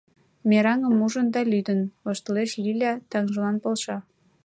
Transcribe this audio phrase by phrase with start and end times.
[0.49, 3.97] —Мераҥым ужын да лӱдын,— воштылеш Лиля, таҥжылан полша.